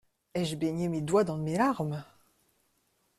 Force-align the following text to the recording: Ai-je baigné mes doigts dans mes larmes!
Ai-je 0.33 0.55
baigné 0.55 0.87
mes 0.87 1.01
doigts 1.01 1.23
dans 1.23 1.37
mes 1.37 1.55
larmes! 1.55 2.03